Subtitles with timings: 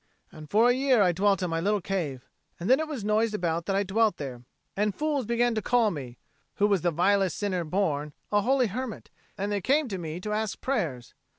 [0.31, 3.67] And for a year I dwelt in my little cave: then it was noised about
[3.67, 4.41] that I dwelt there,
[4.75, 6.17] and fools began to call me,
[6.55, 10.33] who was the vilest sinner born, a holy hermit, and they came to me to
[10.33, 11.13] ask prayers.